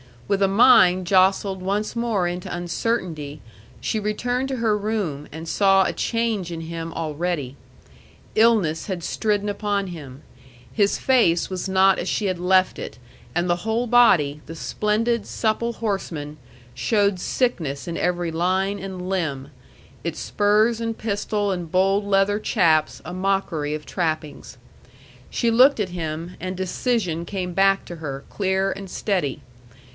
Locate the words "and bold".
21.51-22.05